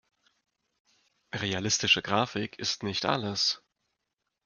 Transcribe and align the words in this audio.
Realistische 1.31 2.01
Grafik 2.01 2.57
ist 2.57 2.81
nicht 2.81 3.05
alles. 3.05 3.61